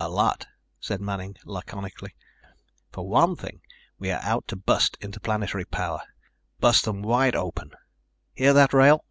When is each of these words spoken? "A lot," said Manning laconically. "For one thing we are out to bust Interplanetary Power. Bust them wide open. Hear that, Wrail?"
"A 0.00 0.08
lot," 0.08 0.46
said 0.80 1.02
Manning 1.02 1.36
laconically. 1.44 2.14
"For 2.90 3.06
one 3.06 3.36
thing 3.36 3.60
we 3.98 4.10
are 4.10 4.22
out 4.22 4.48
to 4.48 4.56
bust 4.56 4.96
Interplanetary 5.02 5.66
Power. 5.66 6.00
Bust 6.58 6.86
them 6.86 7.02
wide 7.02 7.36
open. 7.36 7.72
Hear 8.32 8.54
that, 8.54 8.72
Wrail?" 8.72 9.04